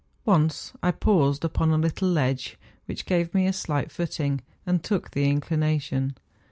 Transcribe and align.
Once 0.25 0.73
I 0.81 0.89
paused 0.89 1.45
upon 1.45 1.69
a 1.69 1.77
little 1.77 2.09
ledge, 2.09 2.57
which 2.87 3.05
gave 3.05 3.35
me 3.35 3.45
a 3.45 3.53
slight 3.53 3.91
footing, 3.91 4.41
and 4.65 4.81
took 4.83 5.11
the 5.11 5.29
inclination. 5.29 6.17